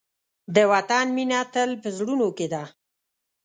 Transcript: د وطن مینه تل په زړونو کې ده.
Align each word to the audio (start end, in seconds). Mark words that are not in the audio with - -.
د 0.55 0.57
وطن 0.73 1.05
مینه 1.15 1.41
تل 1.53 1.69
په 1.81 1.89
زړونو 1.97 2.27
کې 2.37 2.47
ده. 2.53 2.63